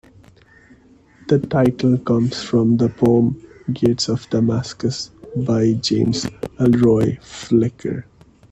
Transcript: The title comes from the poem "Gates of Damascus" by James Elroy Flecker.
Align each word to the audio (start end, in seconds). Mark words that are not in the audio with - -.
The 1.27 1.37
title 1.37 1.99
comes 1.99 2.41
from 2.41 2.75
the 2.75 2.89
poem 2.89 3.39
"Gates 3.71 4.09
of 4.09 4.27
Damascus" 4.31 5.11
by 5.45 5.73
James 5.73 6.25
Elroy 6.59 7.17
Flecker. 7.17 8.05